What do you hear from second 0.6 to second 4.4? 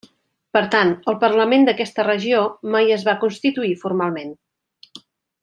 tant, el parlament d'aquesta regió mai es va constituir formalment.